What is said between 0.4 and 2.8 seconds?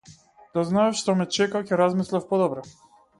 Да знаев што ме чека ќе размислев подобро.